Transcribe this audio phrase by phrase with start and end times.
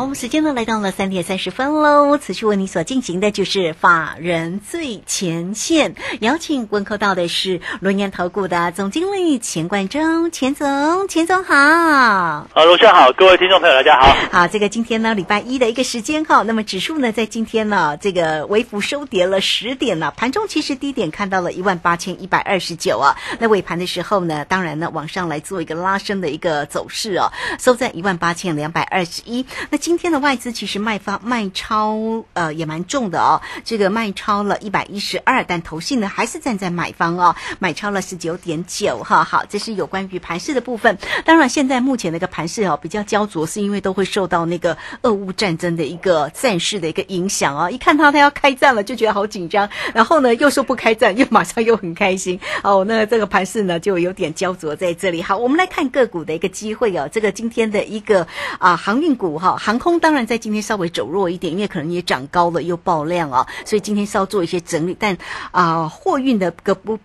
[0.00, 2.16] 好，时间呢来到了三点三十分喽。
[2.16, 11.54] 此去为你所进行的就是法人最前线，邀请问候到的是龙岩投顾的总经理钱冠中，钱总，钱总好。
[11.54, 14.16] 啊，罗轩好，各位听众朋友大家好。
[14.32, 29.44] 好，这个今天呢礼拜一的一个时间哈，那么指数呢在今天呢这个微幅收跌了十点了，盘中其实低点看到了一万八千一百二十九啊，那尾盘的时候呢，当然呢往上来做一个拉升的一个走势哦，收在一万八千两百二十一。
[29.68, 39.24] 那今今天的外资其实卖方卖超呃也蛮重的哦，这个卖超了一百一十二，但投信呢还是站在买方哦，买超了十九点九哈。
[39.24, 40.96] 好，这是有关于盘势的部分。
[41.24, 47.68] 当然，现在目前那个盘势哦比较焦灼，是因为都会受到那个俄乌战争的一个战事的一个影响哦。
[47.68, 52.84] 一看到他要开战了，就觉得好紧张，然后呢又说不开战，又马上又很开心哦。
[52.86, 55.20] 那这个盘势呢就有点焦灼在这里。
[55.20, 57.08] 好，我们来看个股的一个机会哦。
[57.10, 58.28] 这个今天的一个
[58.60, 64.96] 啊航运股哈，航空当然在今天稍微走弱一点，因为可能也涨高了又爆量啊，所以今天稍做一些整理。
[64.96, 65.18] 但
[65.50, 66.96] 啊，货运的个不。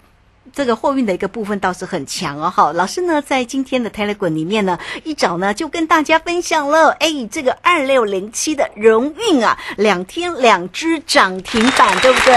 [0.56, 12.34] 这个货运的一个部分倒是很强哦，哈，老师呢在今天的 Telegram 里面呢一早呢就跟大家分享了，哎，这个二六零七的荣运啊，两天两只涨停板，对不对？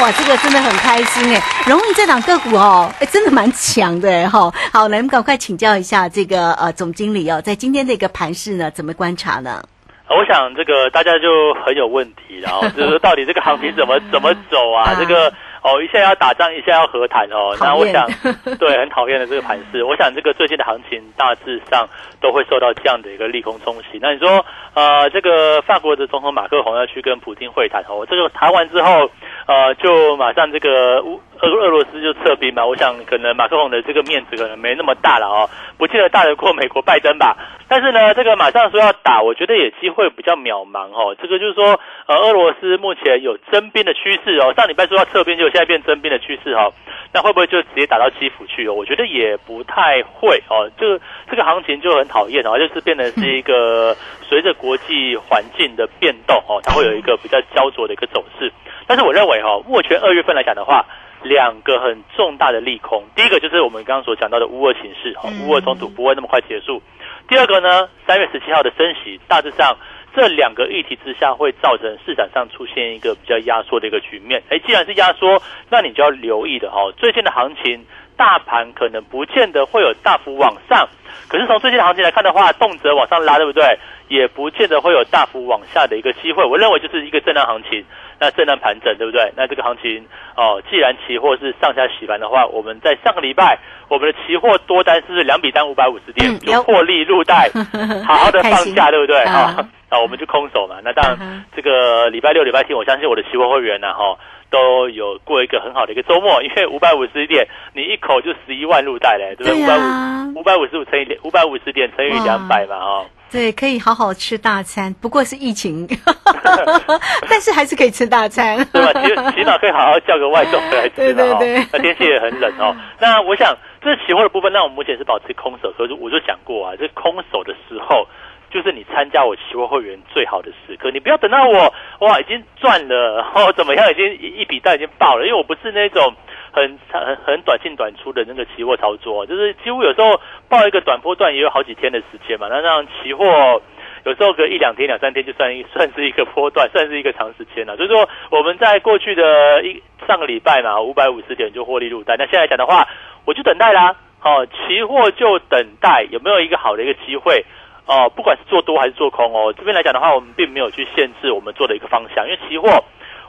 [0.00, 4.50] 哇，这个真的很开心哎，荣运这档个股哦，哎，真的蛮强的哈。
[4.72, 9.62] 好，来，我们赶快请教一下这个呃总经理哦，在今天的一个盘势呢，怎么观察呢？
[10.08, 14.96] 我想这个大家就很有问题，然后就是到底这个行情怎么怎么走啊？
[14.98, 15.30] 这个。
[15.62, 17.56] 哦，一下要打仗，一下要和谈哦。
[17.60, 18.06] 那我想，
[18.58, 19.82] 对，很讨厌的这个盘势。
[19.84, 21.88] 我想，这个最近的行情大致上
[22.20, 23.98] 都会受到这样的一个利空冲击。
[24.00, 29.10] 那你说，呃，这个法国的总统马克龙要去跟普京会谈哦，这个谈完之后，
[29.46, 32.64] 呃，就马上这个乌俄俄罗斯就撤兵嘛。
[32.64, 37.36] 我想，可能马克龙的这个面子可能没那么大了哦，不见得大得过美国拜登吧。
[37.68, 41.14] 但是呢，这个马上说要打，我觉得也机会比较渺茫哦。
[41.20, 44.54] 这个就是说，呃，俄罗斯目前有征兵的趋势哦。
[44.56, 46.72] 上礼拜说要撤兵，就现在变征兵的趋势哦。
[47.12, 48.74] 那会不会就直接打到基辅去哦？
[48.74, 50.70] 我觉得也不太会哦。
[50.78, 51.00] 这个
[51.30, 58.52] 这个行情就很讨厌哦，就是变得是一个随着国际环境的变动哦，它会有一个比较焦灼的一个走势。
[58.86, 60.84] 但是我认为哈，目前二月份来讲的话，
[61.22, 66.80] 两个很重大的利空，第一个就是我们刚刚所讲到的乌俄情势哈，乌俄冲突不会那么快结束。
[67.28, 69.76] 第二个呢，三月十七号的升息，大致上
[70.14, 74.42] 这两个议题之下，会造成市场上出现一个比较压缩的一个局面。
[74.48, 76.92] 哎，既然是压缩，那你就要留意的哦。
[76.96, 77.84] 最近的行情，
[78.16, 80.88] 大盘可能不见得会有大幅往上，
[81.28, 83.78] 可是从最近的行情来看的话，动辄往上拉，对不对？
[84.08, 86.42] 也不见得会有大幅往下的一个机会。
[86.42, 87.84] 我认为就是一个震荡行情。
[88.20, 89.32] 那震荡盘整，对不对？
[89.36, 90.04] 那这个行情
[90.36, 93.58] 哦，既然期货是上下洗盘的话，我们在上个礼拜，
[93.88, 97.48] 我们的期货多单是不是两笔单五百五十点，就获利入袋，
[98.06, 99.20] 好好的放假，对不对？
[99.22, 99.56] 啊，
[99.88, 100.76] 啊，我们就空手嘛。
[100.82, 104.18] 那当然，这个礼拜六、礼拜天，我相信我的期货会员呢，哈，
[104.50, 109.62] 都有过一个很好的一个周末，因为五百五十点，你一口就十一万入袋嘞，对不对？
[109.62, 113.06] 五百五五百五十五乘以五百五十点乘以两百嘛，哦。
[113.30, 115.86] 对，可以好好吃大餐，不过是疫情，
[117.28, 119.02] 但是还是可以吃大餐，对吧？
[119.32, 121.38] 起起码可以好好叫个外送回来吃 的哦。
[121.72, 122.74] 那天气也很冷哦。
[122.98, 125.72] 那我想，这是期货的部分，那我们目前是保持空手。
[125.76, 128.06] 可是我就讲过啊，这空手的时候，
[128.50, 130.90] 就是你参加我期货会员最好的时刻。
[130.90, 136.14] 你不要等到我哇已经赚了哦怎么样，已经一笔单已经爆了，因为我不是那种。
[136.58, 142.48] 很很很短进短出的那个期货操作，就是几乎有时候报一个短波段也有好几天的时间嘛。
[142.50, 143.62] 那让期货
[144.04, 147.76] 有时候隔一两天、两三天就算一 算是一个波段，算是一个长时间了。
[147.76, 152.16] 所以说我们在过去的一上个礼拜嘛，五百五十点就获利入袋。
[152.18, 152.86] 那现在讲的话，
[153.24, 153.96] 我就等待啦。
[154.20, 157.44] 哦，期货就等待有没有一个好的一个机会
[157.86, 159.54] 哦，不管是做多还是做空哦。
[159.56, 162.84] 这边来讲的话，我们并没有去限制我们做的一个方向，因为期货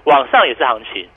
[0.06, 1.08] 往上也是行情。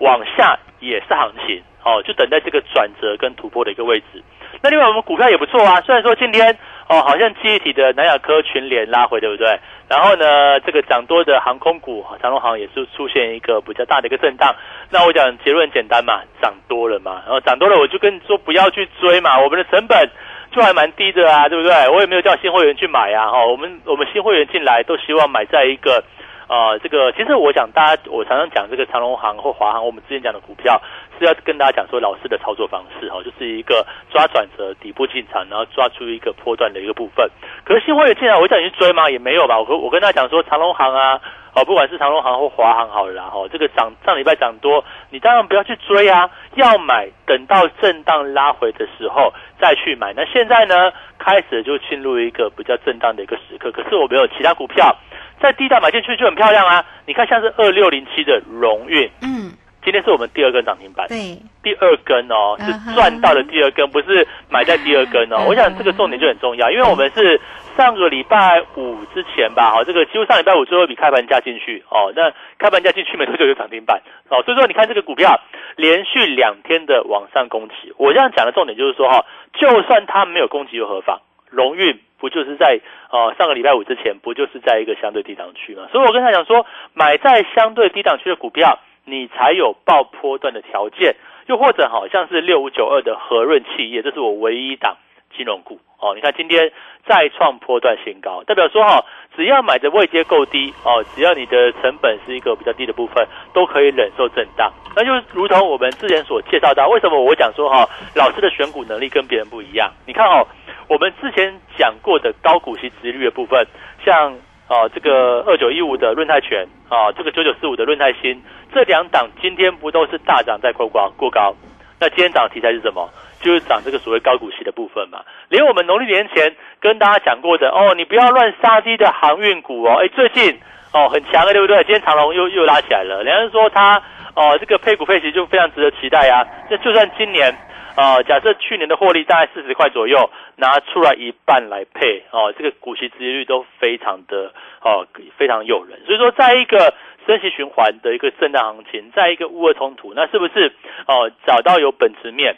[0.00, 4.22] 往下也是行情，哦，就等待这个转折跟突破的一个位置。
[4.62, 9.58] 那另外我们股票也不错啊，虽然说今天哦，好像记忆体的南亚科群联拉回，对不对？
[9.88, 14.54] 然后呢，这个涨多的航空股长隆航也是出现一个比较大的一个震荡。
[14.90, 20.10] 那我讲结论简单嘛，涨多了嘛，然后涨多了我就跟你说不要去追嘛，我们的成本
[20.50, 21.88] 就还蛮低的啊，对不对？
[21.88, 26.02] 我也没有叫新会员去买啊，哈，我们我们新会员进来都希望买在一个。
[26.50, 30.82] 呃，这个其实我想大家，我常常讲这个长隆行或华航，我们之前讲的股票
[31.16, 37.30] 是要跟大家讲说老师的操作方式哈，就是一个抓转折底部进场，然后抓出一个波段的一个部分。
[37.64, 39.08] 可是新会员进来，我想去追吗？
[39.08, 39.60] 也没有吧。
[39.60, 41.20] 我我跟大家讲说长隆行啊，
[41.60, 50.14] 哦，不管是长隆行或华航好了哈，这个涨上礼拜涨多，你当然不要去追啊，要买等到震荡拉回的时候再去买。
[50.16, 54.96] 那现在呢，开始就进入一个比较震荡的一个时刻，可是我没有其他股票。
[55.40, 56.84] 在低档买进去就很漂亮啊！
[57.06, 59.50] 你看，像是二六零七的荣运，嗯，
[59.82, 65.46] 今天是我们第二根涨停板，对，第二根哦，是赚到的第二根，不是买在第二根哦。
[65.48, 67.40] 我想这个重点就很重要，因为我们是
[67.76, 75.40] 上个礼拜五之前吧，哈，这个几乎上礼拜五最后一笔开盘价进去哦，那开盘价进去没多久就涨停板哦，所以说你看这个股票
[75.76, 79.24] 连续两天的往上攻击，我这样讲的重点就是说哈，
[79.54, 81.20] 就算它没有攻击又何妨？
[81.48, 81.98] 荣运。
[82.20, 82.78] 不就是在
[83.10, 85.88] 呃上个礼拜五之前，不就是在一个相对低档区嘛？
[85.90, 91.16] 所以我跟他讲说，买在相对低档区的股票，你才有爆波段的条件。
[91.46, 94.96] 又或者好像是六五九二的和润企业，这是我唯一档
[95.36, 96.14] 金融股哦。
[96.14, 96.70] 你看今天
[97.04, 99.04] 再创波段新高，代表说哈，
[99.34, 104.72] 只要买的位阶够低哦，只要你的成本是一个比较低的部分，都可以忍受震荡。
[104.94, 109.92] 那就如同我们之前所介绍到，为什么我讲说哈，老师的选股能力跟别人不一样？
[110.06, 110.46] 你看哦。
[110.88, 113.64] 我们之前讲过的高股息值率的部分，
[114.04, 114.36] 像
[114.70, 118.40] 啊这个二九一五的润泰全啊，这个九九四五的润泰新，
[118.72, 121.52] 这两档今天不都是大涨在过高过高？
[121.98, 123.10] 那今天涨的题材是什么？
[123.40, 125.24] 就是涨这个所谓高股息的部分嘛。
[125.48, 130.60] 连我们农历年前跟大家讲过的哦，你不要乱杀低的航运股哦，哎最近
[130.92, 131.76] 哦很强的对不对？
[131.84, 134.02] 今天长隆又又拉起来了，人家说它
[134.34, 136.46] 哦这个配股配息就非常值得期待啊。
[136.70, 137.54] 那就算今年。
[137.96, 145.04] 啊，假设去年的获利大概四十块左右，拿出来一半来配，哦，这个股息殖利率都非常的哦，
[145.36, 146.00] 非常诱人。
[146.06, 146.94] 所以说，在一个
[147.26, 150.72] 升息循环的一个震荡行情，在一个乌俄冲突，那是不是
[151.08, 152.56] 哦，找到有本质面，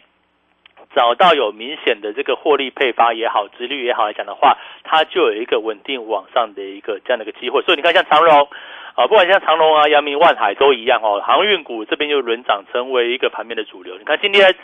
[0.95, 7.63] 找到有明显的这个获利配发也好，殖率也好来讲的话，它就有一个稳定往上的一个这样的一个机会。
[7.63, 8.49] 所以你看，像长荣
[8.95, 13.97] 啊，不管像长荣啊、阳明、万海都一样哦，航运股这边就轮涨成为一个盘面的主流。
[13.99, 14.55] 你看今天。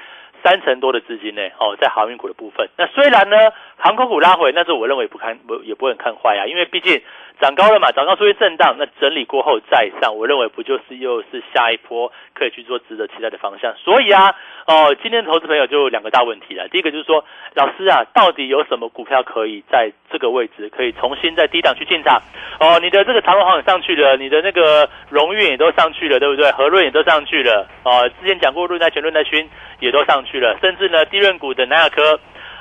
[0.44, 2.69] 三成多的资金呢，哦，在航运股的部分。
[2.76, 3.37] 那虽然呢，
[3.76, 7.00] 航空股拉回，但是我认为不看不也不会很看坏啊，因为毕竟
[7.40, 13.75] 涨高了嘛，涨高出现震荡，那整理过后再上，我认为不就是又是下一波可以去做值得期待的方向。
[13.76, 14.35] 所以啊，
[14.67, 16.69] 哦，今天投资朋友就两个大问题了。
[16.69, 17.25] 第一个就是说，
[17.55, 22.20] 老师啊，到底有什么股票可以在这个位置可以重新在低档去进场？
[22.61, 26.50] 哦，你的这个长隆行也上去了，你的那个荣誉也都上去了，对不对？
[26.52, 27.69] 和润也都上去了。
[27.84, 29.49] 哦，之前讲过润泰全、润泰勋
[29.79, 32.20] 也都上了，甚至呢，低润股的南亚科，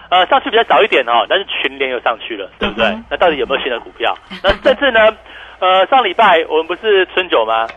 [0.10, 2.98] 呃，上去比较早一点哦，但是群联又上去了，对不对？
[3.10, 4.16] 那到底有没有新的股票？
[4.42, 5.00] 那这次呢？
[5.60, 7.68] 呃，上礼拜我们不是春酒吗？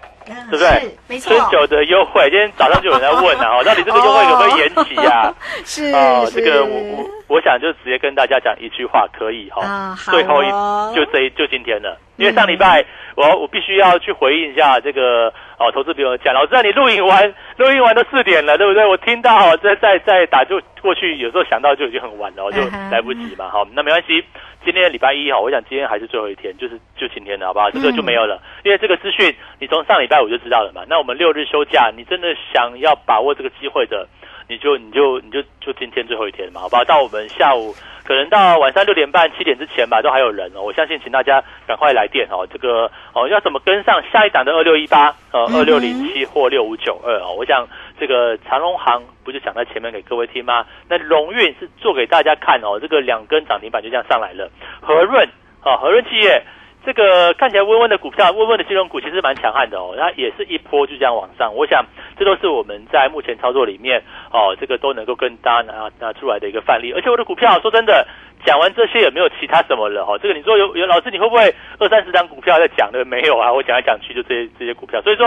[0.50, 0.94] 对不对？
[1.08, 1.34] 没错。
[1.34, 5.34] 春酒的优惠，今天早上就有人在问了哦， 到底这个优惠可不可以延期 呀？
[5.64, 9.96] 是哦，这个我我我想就直接跟大家讲一句话，可以哈。
[10.10, 10.50] 最后一
[10.94, 12.84] 就这就今天了，因为上礼拜
[13.16, 18.86] 我我必须要去回应一下这个哦，投资朋友讲，老师你录影完录影完都四点了，对不对？
[18.86, 23.48] 我听到在在在打就过去，有时候想到就已经很晚了，就来不及嘛。
[23.48, 24.22] 好，那没关系。
[24.62, 27.70] 今天礼拜一哈，我想今天还是最后一天，就是就今天的好不好？
[27.70, 30.82] 这个就没有了，因为这个资讯你从上礼拜我就知道了嘛。
[30.86, 34.06] 那我们六日休假，你真的想要把握这个机会的，
[34.50, 36.82] 你就你就你就就今天最后一天嘛，好不好？
[36.84, 37.72] 到我们下午
[38.04, 40.62] 可能到晚上六点半七点之前吧，都还有人哦。
[40.62, 42.44] 我相信，请大家赶快来电哦。
[42.52, 47.32] 这个哦，要怎么跟上下一档的二六一八呃二六零七或六五九二哦？
[47.38, 47.64] 我想。
[48.00, 50.64] 这个长隆行不就讲在前面给各位听吗？
[50.88, 54.50] 那荣运是做给大家看哦，这个两根涨停板就这样上来了。
[54.80, 55.28] 和润
[55.62, 56.42] 啊，和润企业
[56.84, 61.54] 这个看起来温温的股票，温温的金融股其实蛮强悍的哦，那也是一波就这样往上。
[61.54, 61.84] 我想
[62.18, 66.92] 这都是我们在目前操作里面哦，这个都能够跟大家拿拿出来的一个范例。
[66.92, 68.06] 而且我的股票说真的。
[68.42, 70.16] 讲完这些也没有其他什么了哈？
[70.16, 73.52] 这个你说有有老师你会不会二三十张股票在讲的没有啊？
[73.52, 75.26] 我讲来讲去就这些这些股票，所以说，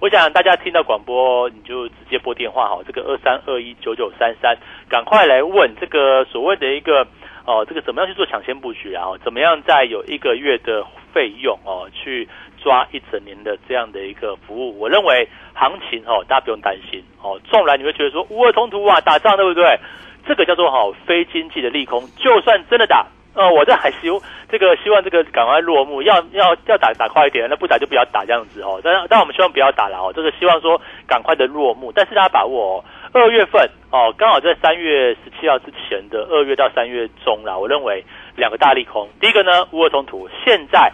[0.00, 4.56] 我想大家听到广播你就直接拨电话哈，这个二三二一九九三三，
[4.88, 7.06] 赶快来问这个所谓的一个
[7.46, 9.04] 哦，这个怎么样去做抢先布局啊？
[9.22, 12.28] 怎么样在有一个月的费用哦，去
[12.62, 14.78] 抓一整年的这样的一个服务？
[14.80, 19.78] 我认为行情哦，大家不用担心哦，纵然你会觉得说乌尔冲突啊，打仗对不对？
[20.26, 24.08] 这个叫做好非经济的利空，就算真的打，呃，我这还希
[24.48, 28.80] 这个希望这个赶快落幕，要要要打打快一点，那不打就不要打这样子哦。
[28.82, 31.92] 但但我们希望不要打了哦，这个希望说赶快的落幕。
[31.92, 32.84] 但是大家把握哦，
[33.14, 38.04] 二月份哦，刚好在三月十七号之前的二月到三月中啦，我认为
[38.34, 39.08] 两个大利空。
[39.20, 40.90] 第一个呢，乌俄冲突，现在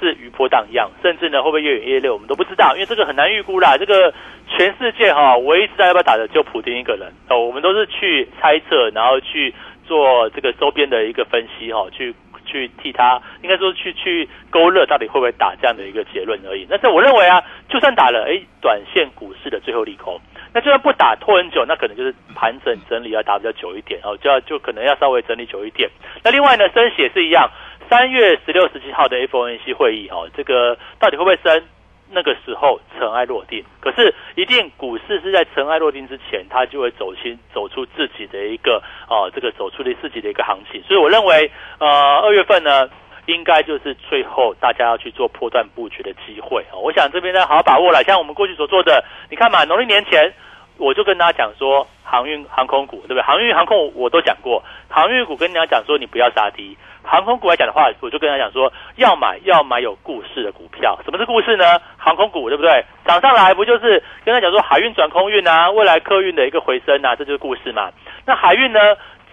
[0.00, 3.76] 是余波荡漾，甚至呢会不会越演越烈，我们都不知道，因为这个很难预估啦。
[3.76, 4.14] 这个
[4.48, 9.54] 全世界哈，唯一知道要不要打的就普京一个人哦，我们都是去猜测，然后去
[9.86, 12.14] 做这个周边的一个分析哈，去
[12.46, 16.66] 去替他，应该说去去勾勒到底会不会打这样的一个结论而已。
[16.70, 20.18] 那这我认为啊，就算打了，哎，短线股市的最后利空。
[20.58, 25.88] 那就算不打拖很久，那可能就是盘整整理要打比较久一点哦，就要就可能要稍微整理久一点。
[26.24, 27.48] 那另外呢，升息也是一样，
[27.88, 31.62] 三月十六、十七号的 FOMC 会议哦，这个到底会不会升？
[32.10, 40.82] 那个时候尘埃落定，可是一定股市是在尘埃落定之前，它就会走新走出自己的一个哦，这个走出的自己的一个行情。
[40.88, 41.48] 所以我认为，
[41.78, 41.86] 呃，
[42.24, 42.90] 二月份呢。
[43.28, 46.80] 应该就是最后大家要去做破断布局的机会啊！
[46.82, 48.02] 我想这边呢好好把握了。
[48.04, 50.32] 像我们过去所做的，你看嘛，农历年前
[50.78, 53.22] 我就跟大家讲说，航运航空股对不对？
[53.22, 56.76] 航运航空我都讲过，航运股跟大家讲说你不要杀低。
[57.02, 60.98] 航空股来讲的话，我就跟大家讲说，要买要买有故事的股票。
[61.04, 61.64] 什么是故事呢？
[61.96, 62.84] 航空股对不对？
[63.04, 67.90] 涨上来不就是跟他讲说海运转空运啊，未来客运的一个回升啊，这就是故事嘛。
[68.24, 68.80] 那海运呢？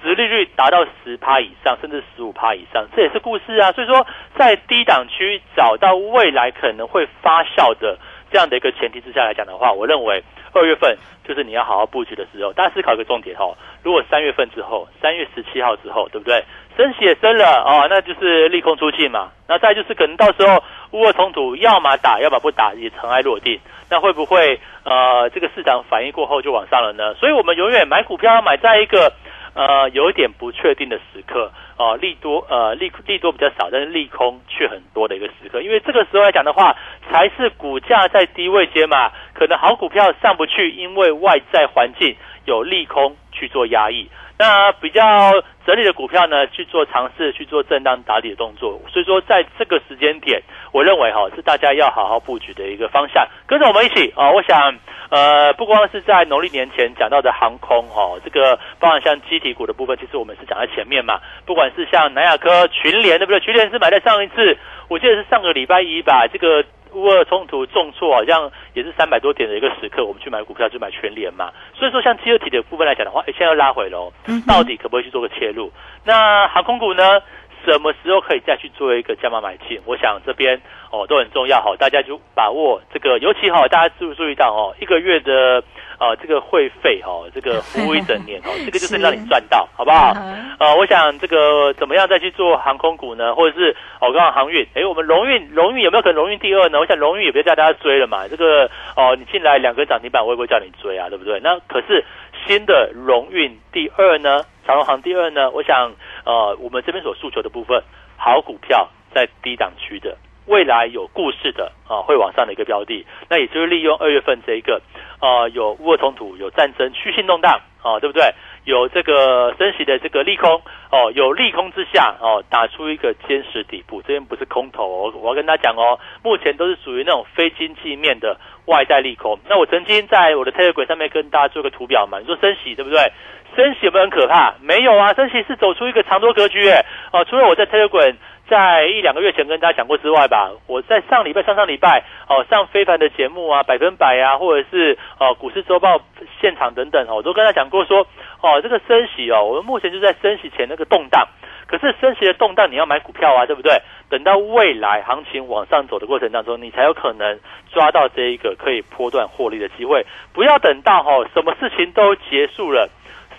[0.04, 3.72] 殖利率达到十趴以上，甚至十五趴以上，这也是故事啊。
[3.72, 4.06] 所以说，
[4.38, 7.98] 在低档区找到未来可能会发酵的
[8.30, 10.24] 这样的一个前提之下来讲的话，我认为
[10.60, 10.98] 二月份
[11.28, 12.54] 就是你要好好布局的时候。
[12.54, 16.44] 大家思考一个重点哦，如果三月份之后，三月十七号之后，对不对？
[16.78, 19.32] 升息也升了哦，那就是利空出尽嘛。
[19.48, 23.60] 那再就是可能到时候乌俄冲突，要么打，要么不打，也尘埃落定。
[23.90, 27.14] 那会不会呃，这个市场反应过后就往上了呢？
[27.16, 29.12] 所以我们永远买股票要买在一个。
[29.56, 36.76] 呃，有一点不确定的时刻哦，利多呃利利多比较少，但是利空却很多的一个时刻，因为这个时候来讲的话，
[37.10, 44.10] 才是股价在低位接嘛，可能好股票上不去，因为外在环境有利空去做压抑。
[44.38, 45.32] 那比较
[45.66, 50.42] 整理的股票呢，去做尝试去做震荡打底的动作，所以说在这个时间点，
[50.74, 53.26] 我认为哈是大家要好好布局的一个方向。
[53.48, 54.78] 跟着我们一起啊，我想
[55.10, 61.22] 呃，不光是在农历年前讲到的航空哈，这个包含像机体股的部分，其实我们是讲在前面嘛。
[61.46, 63.40] 不管是像南亚科、群联对不对？
[63.40, 64.58] 群联是买在上一次，
[64.90, 66.66] 我记得是上个礼拜一吧，这个。
[66.96, 71.52] 乌俄冲突重挫，好像也是三百多点的一个时刻，我们去买股票就买全联嘛。
[71.74, 74.12] 所以说，像第二体的部分来讲的话，哎，现在要拉回喽，
[74.48, 75.72] 到底可不可以去做个切入？
[76.06, 77.22] 那航空股呢？
[77.66, 79.80] 什么时候可以再去做一个加码买进？
[79.86, 85.64] 我想这边哦都很重要哈，大家就把握这个，尤其哈，大家注不注意到哦，一个月的
[86.00, 90.14] 呃这个会费哈，这个服务一整年哦， 这个就是让你赚到，好不好？
[90.60, 93.36] 呃，我想这个怎么样再去做航空股呢？
[93.36, 96.80] 或者是我，刚刚航运，哎，我们荣运荣运有没有可能荣运第二呢？
[96.80, 101.40] 我想荣运也不要叫大家追了嘛，这个哦，你进来两个涨停板，我也不会叫你追啊，对不对？
[101.42, 102.04] 那可是
[102.46, 104.44] 新的荣运第二呢？
[104.66, 105.94] 长隆行第二呢，我想，
[106.26, 107.84] 呃，我们这边所诉求的部分，
[108.18, 114.82] 好股票在低档区的，未来有故事的啊，会往上的一个标的，那也就是利用二月份这一个，
[115.20, 118.34] 啊，有乌俄冲突、有战争、虚性动荡啊，对不对？
[118.66, 120.62] 有这个升息的这个利空
[120.92, 129.38] 哦，有利空之下哦，打出一个坚实底部，这边不是空头，我，我要跟大家讲哦，目前都是属于那种非经济面的外在利空。
[129.48, 133.12] 那我曾经在我的 Telegram 上面跟大家做个图表嘛，你说升息对不对？
[133.56, 134.56] 升息有没有很可怕？
[134.62, 136.84] 没有啊，升息是走出一个长多格局诶。
[137.14, 138.16] 哦，除了我在 Telegram
[138.48, 146.00] 在一两个月前跟大家讲过之外吧，我在上礼拜、上上礼拜哦上非凡的节目啊，百分百啊，或者是哦股市周报
[146.40, 148.06] 现场等等哦，我都跟他讲过说
[148.42, 151.28] 哦，这个升息哦，我们目前就在升息前那个动荡。
[151.68, 153.82] 可是升息的动荡，你要买股票啊，对不对？
[154.08, 157.40] 等到未来行情往上走的过程当中，你才有可能
[157.74, 160.06] 抓到这一个可以波段获利的机会。
[160.32, 162.88] 不要等到哦什么事情都结束了。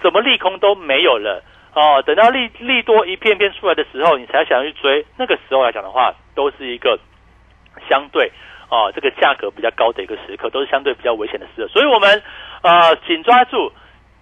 [0.02, 1.42] 什么利空都没有了
[1.76, 5.04] 哦，等到利利多一片片出来的时候，你才想去追。
[5.18, 6.99] 那个时候来讲的话，都是一个
[7.87, 8.33] 相对
[8.71, 11.68] 哦，这个价格比较高的一个时刻，都是相对比较危险的时刻。
[11.68, 12.23] 所以，我们
[12.62, 13.71] 呃紧抓住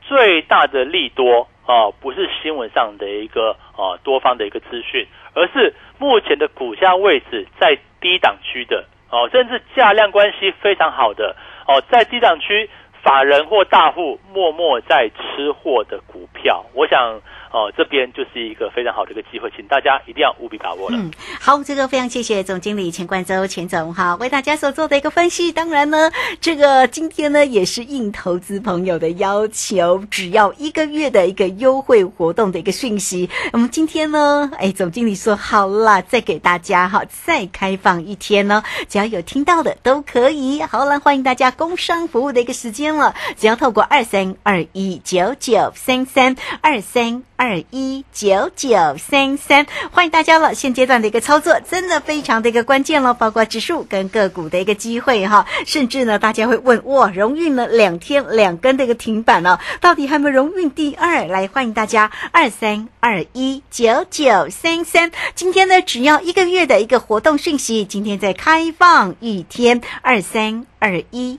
[0.03, 11.37] 最大的利多哦，不是新闻上的一个哦多方的一个资讯，而是目前的股价位置在低档区的哦，甚至价量关系非常好的
[11.69, 12.69] 哦，在低档区。
[13.05, 17.21] 法人或大户默默在吃货的股票，我想。
[17.55, 20.99] 哦，这边就是一个非常好的一个机会，请大家一定要务必把握了。
[20.99, 25.53] 嗯，好，这个非常谢谢总经理钱冠周钱总哈，为大家所做的一个分析。
[25.53, 33.31] 当然呢，这个今天呢也是应投资朋友的要求，只要一个月的一个优惠活动的一个讯息。
[33.53, 40.61] 我们今天呢，哎，总经理说好了，再给大家哈，再开放一天呢，只要有听到的都可以。
[40.61, 47.44] 好了，欢迎大家工商服务的一个时间了，只要透过二三二一九九三三二三二。
[47.45, 50.55] 二一九九三三，欢迎大家了。
[50.55, 61.27] 现阶段的一个操作真的非常的一个关键了，包括指数跟个股的一个机会哈，甚至呢，大家会问哇，荣运呢两天两根的一个停板了，到底还有没有荣运第二？
[61.27, 71.39] 来，欢迎大家二三二一九九三三，今天呢，只要一个月的一个活动讯息，今天在开放一天二三二一。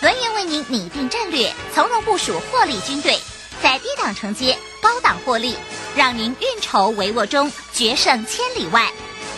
[0.00, 3.18] 轮源为您拟定战略，从容部署获利军队，
[3.62, 5.54] 在低档承接，高档获利，
[5.94, 8.90] 让您运筹帷幄中决胜千里外。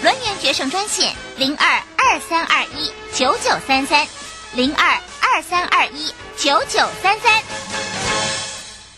[0.02, 4.06] 轮源决胜专线零二二三二一九九三三
[4.54, 7.91] 零二二三二一九九三三。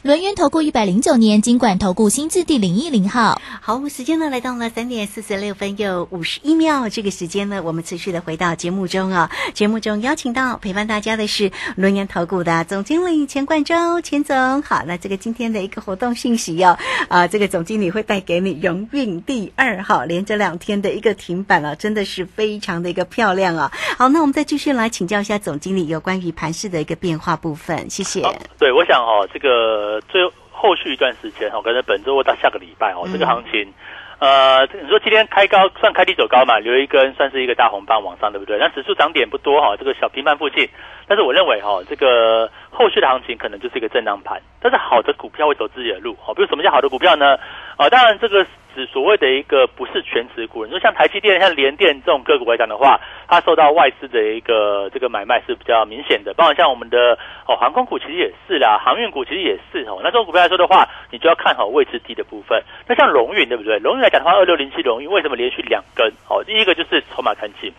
[0.05, 9.31] 轮源投顾一百零九年金管投顾新字第零一零号，好，时间呢来到了三点四十六分又五十一秒，这个时间呢，我们持续的回到节目中啊。
[9.55, 14.61] 节目中邀请到陪伴大家的是轮源投顾的总经理钱冠洲，钱总。
[14.61, 23.73] 好，那这个今天的一个活动信息哦，啊，这个总经理会带给你荣运第二号，连着两天的一个停板啊，真的是非常的一个漂亮啊。
[23.97, 28.21] 好，那我们再继续来请教一下总经理有关于盘市的一个变化部分，谢谢。
[28.59, 29.94] 对，我想哦，这个。
[30.03, 33.73] 最后续一段时间哦，可能本周或到下个礼拜哦，这个行情，
[34.19, 38.59] 呃，你说今天开高算开低走高嘛，留一根算是一个大红棒往上，对不对？
[38.59, 40.69] 那指数涨点不多哈，这个小平盘附近，
[41.07, 47.37] 但是我认为哈，这个后续的行情可能就是一个震荡盘，但是好的股票会走自己的路，好，比如什么叫好的股票呢？
[47.77, 48.47] 啊，当然这个。
[48.75, 56.35] 指所谓的一个不是全职股，你说像台积电、像联电这种个股来讲的话，它受到外资的一个这个买卖是比较明显的。
[56.35, 60.01] 包括像我们的哦航空股其实也是啦，航运股其实也是哦。
[60.03, 62.63] 那这种股票来说的话，你就要看好位置低的部分。
[62.87, 63.79] 那像龙运对不对？
[63.79, 66.13] 龙运来讲的话，二六零七龙运为什么连续两根？
[66.29, 67.73] 哦，第一个就是筹码看清，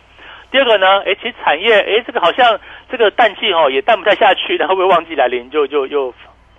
[0.51, 6.13] 第二个呢，哎，其实产业哎这个好像这个淡季哦也淡不太下去，然后会不会旺季来临就就又。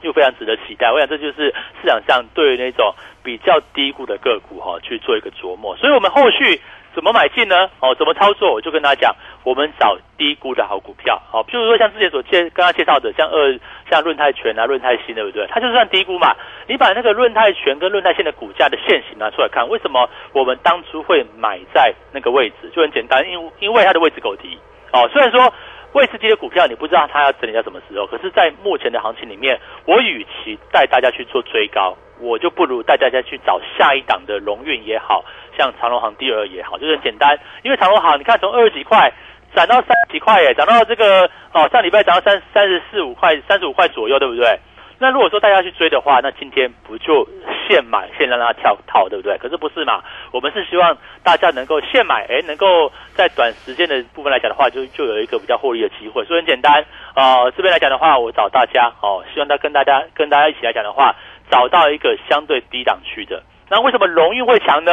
[0.06, 6.60] 又非常值得期待，我想这就是市场上对那种比较低估的个股哈去做一个琢磨，所以我们后续
[6.94, 7.68] 怎么买进呢？
[7.80, 8.52] 哦，怎么操作？
[8.54, 13.58] 我就跟大家讲，我们找低估的好股票，好，譬如说像之前所介刚刚介绍的，像二
[13.90, 15.46] 像润泰全啊、润泰新，对不对？
[15.50, 16.34] 它就算低估嘛。
[16.68, 22.70] 你把那个润泰全跟润泰新的股价的现形拿出来看，为什么我们当初会买在那个位置？
[22.74, 24.56] 就很简单，因因为它的位置够低
[24.92, 25.08] 哦。
[25.12, 25.52] 虽然说。
[25.92, 28.06] 威士忌的股票，你不知道它要整理到什么时候。
[28.06, 35.24] 可是，在目前的行情里面，我与其带大家去做追高，我就不如带大家去找下一档的龙运也好
[35.56, 37.38] 像长隆行第二也好，就很简单。
[37.62, 39.10] 因为长隆行，你看从二十几块
[39.54, 44.58] 涨到三十几块，耶，涨到这个哦，上礼拜涨到三三十四五块、三十五块左右，对不对？
[44.98, 47.28] 那如果说大家去追的话，那今天不就
[47.68, 49.36] 现买现让它跳套，对不对？
[49.36, 50.02] 可是不是嘛？
[50.32, 56.24] 我们是希望大家能够现买，哎，能够在短时间的部分来讲的话，就就有一个比较获利的机会。
[56.24, 56.82] 所以很简单
[57.14, 61.14] 啊，这边来讲的话，我找大家哦，希望他跟大家跟大家一起来讲的话，
[61.50, 63.42] 找到一个相对低档区的。
[63.68, 64.92] 那为什么荣运会强呢？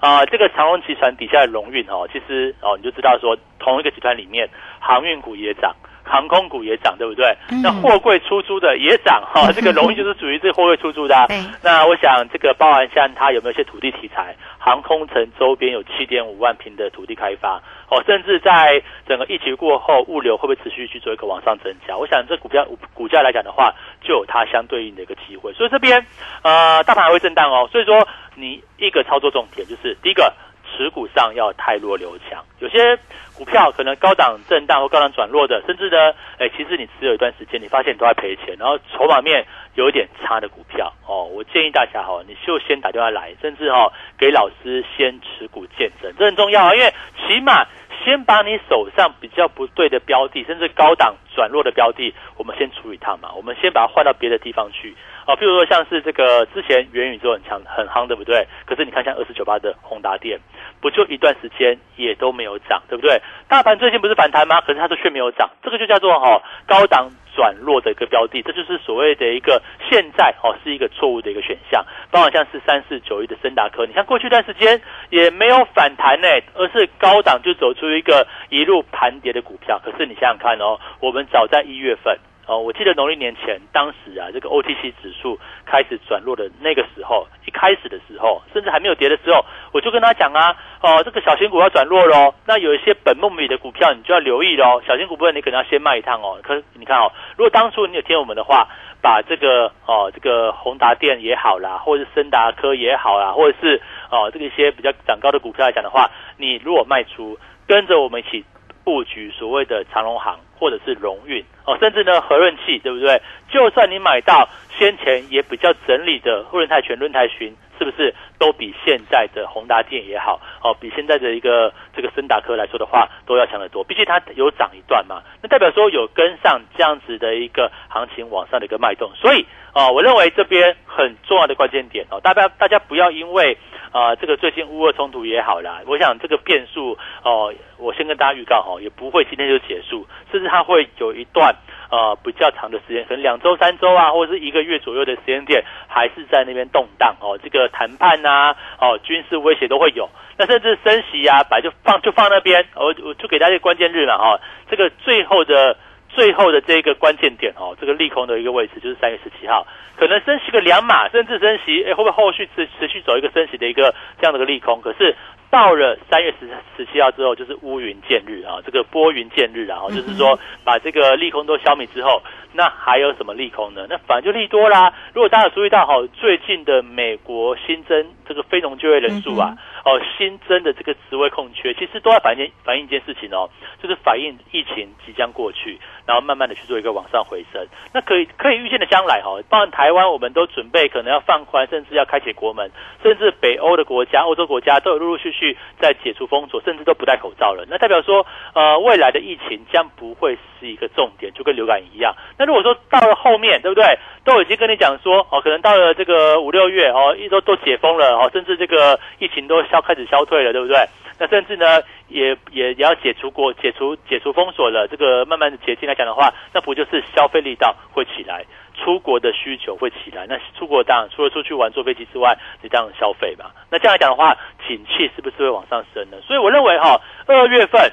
[0.00, 4.48] 啊，这个长荣集团底下的荣运哦，其实哦，你就知道说，同一个集团里面，
[4.80, 5.72] 航运股也涨。
[6.04, 7.34] 航空股也涨，对不对？
[7.62, 11.16] 那货柜出租的也涨哈， 这个容易就是属于这货柜出租的。
[11.62, 14.36] 那我想这个包含像它有没有一些土地题材？
[14.58, 21.94] 航空城周边有七点五万平的土地开发哦，甚至在整个疫情过后，物流会不会持续去做一个往上增加？
[21.96, 25.52] 我想这股票股价来讲的话，就有它相对应的一个机会。
[25.52, 26.06] 所以这边
[26.42, 27.68] 呃，大盘还会震荡哦。
[27.70, 30.32] 所以说你一个操作重点就是第一个。
[30.76, 32.98] 持股上要太弱留强，有些
[33.36, 46.92] 股票可能高档震荡或高档转弱的，甚至呢，哎，其实你持有一段时间，你发现你都在赔钱，然后筹码面有一点差的股票哦，我建议大家哈，你就先打电话来，甚至哈给老师先持股见证，这很重要啊，因为
[47.26, 47.64] 起码
[48.02, 53.30] 先把你手上比较不对的标的，甚至高档转弱的标的，我们先处理它嘛。
[53.36, 54.94] 我们先把它换到别的地方去
[55.26, 55.36] 啊。
[55.36, 58.46] 譬如说像是这个之前元宇宙很强很夯，对不对？
[58.64, 60.40] 可是你看像二四九八的宏达电，
[60.80, 63.20] 不就一段时间也都没有涨，对不对？
[63.48, 64.60] 大盘最近不是反弹吗？
[64.62, 67.10] 可是它都却没有涨，这个就叫做哈高档。
[67.34, 71.84] 转弱的一个标的，这就是所谓的一个现在哦，是一个错误的一个选项。
[72.10, 79.80] 包括像是三四九一的森达科，你看过去一段时间也没有反弹呢，而是高档就走出一个一路盘跌的股票。
[79.84, 82.16] 可是你想想看哦，我们早在一月份。
[82.46, 94.82] 哦，我记得农历年前，当时啊，这个 OTC 指数开始转弱的那个时候，一开始的时候，甚至还没有跌的时候，我就跟他讲啊，哦，这个小型股要转弱喽，那有一些本梦比的股票，你就要留意喽。
[94.86, 96.38] 小型股部分，你可能要先卖一趟哦。
[96.42, 98.68] 可你看哦，如果当初你有听我们的话，
[99.00, 103.80] 把这个哦，这个宏达电也好啦，或者是森达科也好啦，或者是
[104.10, 108.44] 哦，这个一些比较涨高的股票来讲的话，你如果卖出，跟着我们一起。
[108.84, 113.20] 布局所谓的长隆行或者是荣运哦，甚至呢和润器，对不对？
[113.50, 114.48] 就算你买到
[114.78, 123.84] 先前也比较整理的润泰全、润泰巡，是不是都比现在的宏达电也好哦，比现在的一个这个森达科来说的话，都要强得多。
[123.84, 129.12] 毕竟它有涨一段嘛，那代表说有跟上这样子的一个行情往上的一个脉动。
[129.14, 133.58] 所以啊，我认为这边很重要的关键点哦，大家大家不要因为。
[133.94, 141.54] 啊，这个最近乌俄冲突也好啦，我想这个变数哦，我先跟大家预告哈，也不会今天就结束，甚至它会有一段
[141.92, 147.38] 呃比较长的时间，可能两周、三周啊，或者是一个月左右的时间点，还是在那边动荡哦。
[147.40, 155.76] 这个谈判呐，哦，军事威胁都会有，那甚至升息啊，本来就放就放那边，我我就给大家关键日了哈，这个最后的。
[156.14, 164.80] 最后的这个关键点哦，这个利空的一个位置就是三月十七号，可能升息个两码，甚至升息，哎，会不会后续持持续走一个升息的一个这样的一个利空？
[164.80, 165.14] 可是
[165.50, 172.22] 到了三月十十七号之后，就是乌云见日啊，这个拨云见日啊，就是说把这个利空都消灭之后，
[172.52, 173.86] 那还有什么利空呢？
[173.90, 174.92] 那反正就利多啦。
[175.12, 179.56] 如果大家注意到哈，最近的美国新增这个非农就业人数啊。
[179.84, 183.50] 哦，新增的这个职位空缺，其实都在反映反映一件事情哦，
[183.82, 187.66] 就是反映疫情即将过去，然后慢慢的去做一个往上回升。
[187.92, 192.70] 那可以可以预见的将来哈，包括台湾，我们都准备可能要放宽，甚至要开启国门，
[193.02, 197.66] 甚至北欧的国家、欧洲国家都有陆陆续续在解除封锁，甚至都不戴口罩了。
[197.68, 202.16] 那代表说，呃，未来的疫情将不会是一个重点，就跟流感一样。
[202.38, 203.84] 那如果说到了后面，对不对？
[204.24, 209.62] 都已经跟你讲说，哦，可能到了这个五六月，哦，一周都解封了，哦，甚至这个疫情都。
[209.74, 210.76] 要开始消退了，对不对？
[211.16, 214.88] 那甚至呢，也也也要解除国解除解除封锁了。
[214.88, 220.26] 这个慢慢的解禁来讲的话，那不就是消费力道会起来，出国的需求会起来？
[220.28, 223.46] 那出国当然除了出去玩坐飞机之外，你这样消费嘛？
[223.70, 226.16] 那这样来讲的话，景气是不是会往上升呢？
[226.26, 227.92] 所以我认为哈，二月份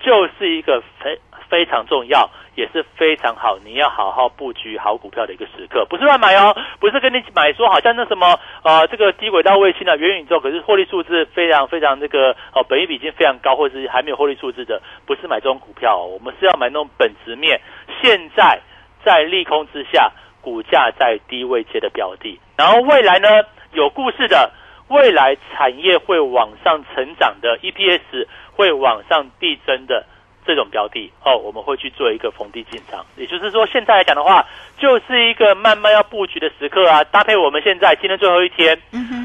[0.00, 1.20] 就是一个非
[1.52, 2.30] 非常重要。
[2.54, 17.58] 也是非常好，你要好好布局好股票的一个时刻，不是乱买哦，不是跟你买说好像那什么呃这个低轨道卫星的元宇宙，可是获利数字非常非常这个哦，本益比已经非常高，或者是还没有获利数字的，不是买这种股票，我们是要买那种本质面，
[18.02, 18.60] 现在
[19.02, 20.12] 在利空之下，
[20.42, 23.28] 股价在低位接的标的，然后未来呢
[23.72, 24.52] 有故事的，
[24.88, 30.04] 未来产业会往上成长的，EPS 会往上递增的。
[30.44, 34.44] 这种标的哦，我们会去做一个逢低进场，也就是说，现在来讲的话，
[34.78, 37.02] 就是一个慢慢要布局的时刻啊。
[37.04, 38.76] 搭配我们现在今天最后一天，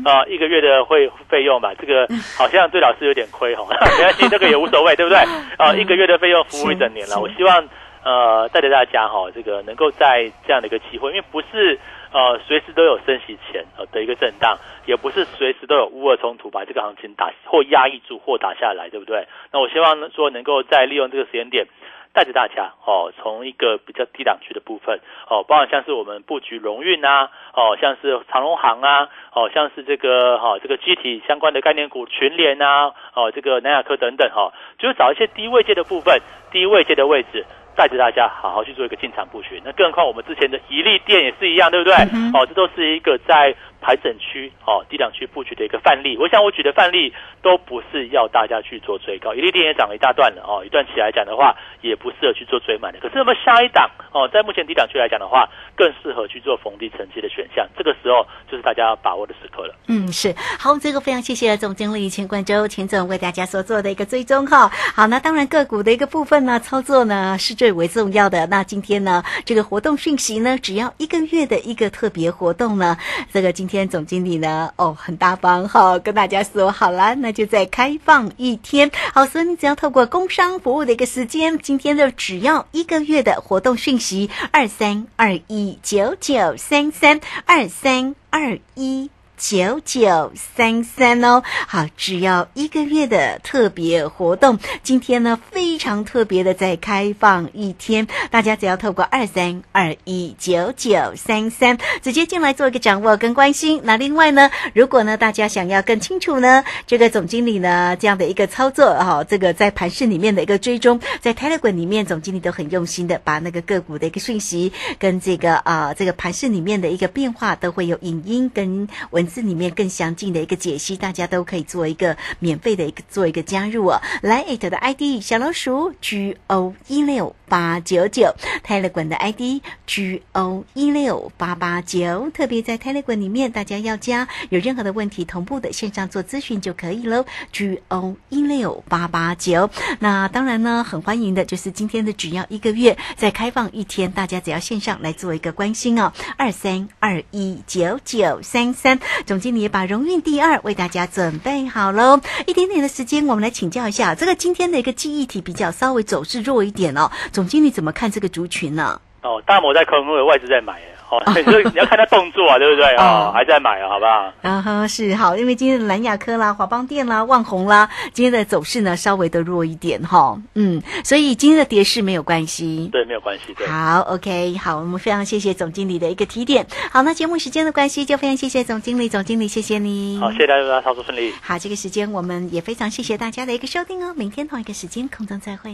[0.05, 3.65] 啊，一个月的会费用吧，这个好像对老师有点亏哈，
[3.97, 5.17] 没关系，这个也无所谓，对不对？
[5.57, 7.67] 啊，一个月的费用服务一整年了，我希望
[8.03, 11.79] 呃带着大家哈，这个能够在这样的一个机会，因为不是。
[12.11, 19.27] 呃，随时都有升息前呃的一个震荡，也不是随时都有乌俄冲突把这个行情打或压抑住或打下来，对不对？
[19.51, 21.67] 那我希望说能够再利用这个时间点，
[22.13, 37.45] 带着大家哦，从一个比较低档区的部分哦，包括像是我们布局荣运啊，哦，像是长隆行啊，哦，像是这个哈这个机体相关的概念股群联啊，哦，这个南亚科等等哈，就是找一些低位阶的部分，低位阶的位置。
[37.77, 41.93] 带着大家好好去做一个进场布局，那更何况我们之前的一利店也是一样，对不对？
[42.33, 43.55] 哦，这都是一个在。
[43.87, 46.17] 排整区哦，低档区布局的一个范例。
[46.17, 52.99] 我想我举的范例都不是要大家去做追高，一利电也涨了一大段了哦，一段起来讲的话也不适合去做追满的。
[52.99, 57.65] 可是那么下一档哦，在目前低档区来讲的话，更适合去做逢低承接的选项。
[57.77, 59.73] 这个时候就是大家要把握的时刻了。
[59.87, 64.67] 嗯，是好，我们这个非常谢谢总经理钱冠洲钱总为大家所做的一个追踪哈。
[64.67, 68.47] 好，那当然个股的一个部分呢，操作呢是最为重要的。
[68.47, 72.97] 那今天呢，这个活动讯息呢，只要一个月的一个特别活动呢，
[73.31, 73.76] 这个今天。
[73.77, 78.89] 天总经理呢，哦，很大方哈，跟大家说好了，那就再开放一天。
[79.13, 89.09] 好，所以你只要透过工商服务的一个时间，今天的只要一个月的活动讯息，二三二一九九三三二三二一。
[89.37, 103.79] 九九三三哦，好，只要一个月的特别活动，今天呢非常特别的在开放一天，大家只要透过二三二一九九三三直接进来做一个掌握跟关心。
[103.83, 119.26] 那另外呢，如果呢大家想要更清楚呢，这个总经理呢这样的一个操作哈，这个在盘市里面的一个追踪，在 Telegram 里面总经理都很用心的把那个个股的一个讯息跟这个啊这个盘市里面的一个变化都会有影音跟文。
[119.27, 124.01] 字里面更详尽的一个解析，大家都可以做一个免费的一个做一个加入哦。
[124.21, 128.33] 来 it 的 ID 小老鼠 G O 一六八九九
[128.65, 137.25] ，Telegram 的 ID G O 一六八八九，特别在 Telegram 里面，大家要加，有任何的问题同步的线上做咨询就可以喽。
[137.51, 146.11] G O 一六八八九，那当然呢，很欢迎的就是今天的只要一个月再开放一天，大家只要线上来做一个关心哦。
[146.37, 148.99] 二三二一九九三三。
[149.25, 159.01] 总经理也把荣运第二为大家准备好喽，一点点的时间，我们来请教一下这个今天的一个记忆体比较稍微走势弱一点哦，总经理怎么看这个族群呢？
[159.23, 160.81] 哦，大摩在空，因为外资在买。
[161.09, 163.31] 哦， 所以你要看他动作啊， 对不对啊？
[163.33, 164.33] 还在买啊，好不好？
[164.41, 173.67] 啊哈，是好，因为今天的蓝雅科啦、华邦电啦、万宏啦，今天的走势呢稍微的弱一点哈，嗯，所以今天的跌势没有关系，对，没有关系，对。
[173.67, 176.65] 好，OK，好，我们非常谢谢总经理的一个提点。
[176.91, 180.19] 好，那节目时间的关系，就非常谢谢总经理，总经理谢谢你。
[180.19, 181.33] 好，谢谢大家，操作顺利。
[181.41, 185.73] 好，这个时间我们也非常谢谢大家的一个收听哦，明天同一个时间空中再会。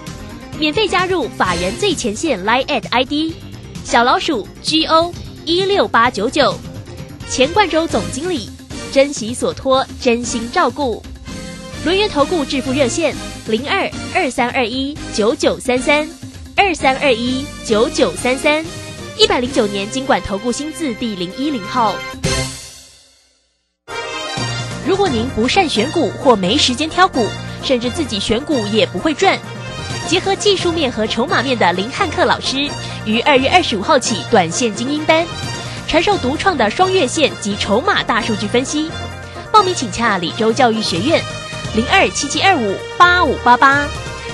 [0.61, 3.33] 免费加入法人最前线 Line at ID
[3.83, 5.11] 小老鼠 G O
[5.43, 6.55] 一六八九九，
[7.27, 8.47] 钱冠洲总经理，
[8.91, 11.03] 珍惜所托，真心照顾。
[11.83, 13.15] 轮源投顾致富热线
[13.47, 16.07] 零二二三二一九九三三
[16.55, 18.63] 二三二一九九三三，
[19.17, 21.95] 一百零九年经管投顾新字第零一零号。
[24.85, 27.25] 如果您不善选股或没时间挑股，
[27.63, 29.39] 甚至自己选股也不会赚。
[30.11, 32.69] 结合技术面和筹码面的林汉克老师，
[33.05, 35.25] 于二月二十五号起短线精英班，
[35.87, 38.91] 传授独创的双月线及筹码大数据分析。
[39.53, 41.23] 报名请洽李州教育学院，
[41.77, 43.87] 零二七七二五八五八八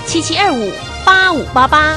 [0.04, 0.72] 七七二五
[1.04, 1.96] 八五八八。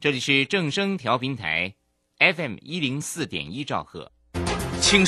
[0.00, 1.74] 这里是正声调频台
[2.20, 4.12] FM 一零四点一兆赫，
[4.80, 5.06] 请收。